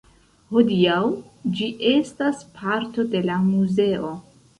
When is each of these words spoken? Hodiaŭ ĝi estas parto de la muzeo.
Hodiaŭ 0.53 1.01
ĝi 1.59 1.67
estas 1.89 2.39
parto 2.61 3.05
de 3.13 3.21
la 3.27 3.37
muzeo. 3.45 4.11